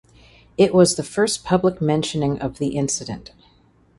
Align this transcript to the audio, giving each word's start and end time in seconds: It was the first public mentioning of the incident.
It 0.57 0.73
was 0.73 0.95
the 0.95 1.03
first 1.03 1.43
public 1.43 1.79
mentioning 1.79 2.39
of 2.39 2.57
the 2.57 2.69
incident. 2.69 3.33